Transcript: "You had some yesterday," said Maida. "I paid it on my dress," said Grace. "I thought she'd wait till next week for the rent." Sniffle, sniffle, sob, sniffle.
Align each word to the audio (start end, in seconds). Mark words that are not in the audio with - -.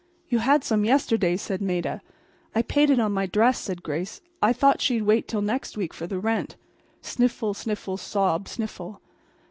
"You 0.29 0.39
had 0.39 0.63
some 0.63 0.83
yesterday," 0.83 1.37
said 1.37 1.61
Maida. 1.61 2.01
"I 2.55 2.63
paid 2.63 2.89
it 2.89 2.99
on 2.99 3.11
my 3.11 3.27
dress," 3.27 3.59
said 3.59 3.83
Grace. 3.83 4.19
"I 4.41 4.51
thought 4.51 4.81
she'd 4.81 5.03
wait 5.03 5.27
till 5.27 5.43
next 5.43 5.77
week 5.77 5.93
for 5.93 6.07
the 6.07 6.17
rent." 6.17 6.55
Sniffle, 7.03 7.53
sniffle, 7.53 7.97
sob, 7.97 8.47
sniffle. 8.47 8.99